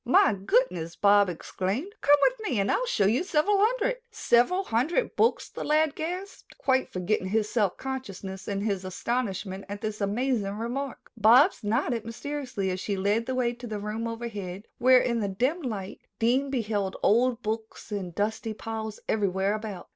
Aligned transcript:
"My 0.03 0.33
goodness!" 0.33 0.95
Bobs 0.95 1.29
exclaimed. 1.29 1.93
"Come 2.01 2.15
with 2.23 2.39
me 2.49 2.59
and 2.59 2.71
I 2.71 2.75
will 2.77 2.87
show 2.87 3.05
you 3.05 3.23
several 3.23 3.59
hundred." 3.59 3.97
"Several 4.09 4.63
hundred 4.63 5.15
books," 5.15 5.47
the 5.49 5.63
lad 5.63 5.93
gasped, 5.93 6.57
quite 6.57 6.91
forgetting 6.91 7.27
his 7.27 7.51
self 7.51 7.77
consciousness 7.77 8.47
in 8.47 8.61
his 8.61 8.83
astonishment 8.83 9.65
at 9.69 9.81
this 9.81 10.01
amazing 10.01 10.57
remark. 10.57 11.11
Bobs 11.15 11.63
nodded 11.63 12.03
mysteriously 12.03 12.71
as 12.71 12.79
she 12.79 12.97
led 12.97 13.27
the 13.27 13.35
way 13.35 13.53
to 13.53 13.67
the 13.67 13.77
room 13.77 14.07
overhead, 14.07 14.65
where 14.79 14.97
in 15.01 15.19
the 15.19 15.27
dim 15.29 15.61
light 15.61 16.01
Dean 16.17 16.49
beheld 16.49 16.97
old 17.03 17.43
books 17.43 17.91
in 17.91 18.09
dusty 18.09 18.55
piles 18.55 18.99
everywhere 19.07 19.53
about. 19.53 19.87